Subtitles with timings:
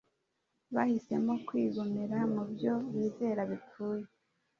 [0.75, 4.05] bahisemo kwigumira mu byo bizera bipfuye,